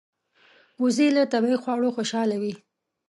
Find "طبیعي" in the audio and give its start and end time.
1.33-1.57